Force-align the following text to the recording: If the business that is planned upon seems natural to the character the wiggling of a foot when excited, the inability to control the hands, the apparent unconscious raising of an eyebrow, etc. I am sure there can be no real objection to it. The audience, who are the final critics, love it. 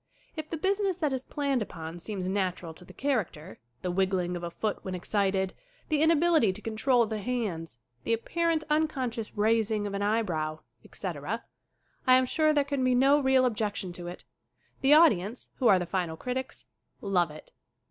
If 0.35 0.49
the 0.49 0.57
business 0.57 0.97
that 0.97 1.13
is 1.13 1.23
planned 1.23 1.61
upon 1.61 1.99
seems 1.99 2.27
natural 2.27 2.73
to 2.73 2.83
the 2.83 2.91
character 2.91 3.59
the 3.83 3.91
wiggling 3.91 4.35
of 4.35 4.41
a 4.41 4.49
foot 4.49 4.83
when 4.83 4.95
excited, 4.95 5.53
the 5.89 6.01
inability 6.01 6.51
to 6.53 6.59
control 6.63 7.05
the 7.05 7.19
hands, 7.19 7.77
the 8.03 8.13
apparent 8.13 8.63
unconscious 8.67 9.37
raising 9.37 9.85
of 9.85 9.93
an 9.93 10.01
eyebrow, 10.01 10.61
etc. 10.83 11.45
I 12.07 12.15
am 12.15 12.25
sure 12.25 12.51
there 12.51 12.63
can 12.63 12.83
be 12.83 12.95
no 12.95 13.19
real 13.19 13.45
objection 13.45 13.93
to 13.93 14.07
it. 14.07 14.23
The 14.81 14.95
audience, 14.95 15.49
who 15.57 15.67
are 15.67 15.77
the 15.77 15.85
final 15.85 16.17
critics, 16.17 16.65
love 16.99 17.29
it. 17.29 17.51